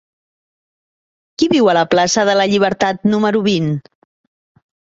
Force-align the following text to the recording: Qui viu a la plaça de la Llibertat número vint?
Qui 1.41 1.49
viu 1.51 1.69
a 1.75 1.75
la 1.79 1.85
plaça 1.93 2.25
de 2.31 2.35
la 2.41 2.49
Llibertat 2.55 3.07
número 3.15 3.45
vint? 3.53 3.73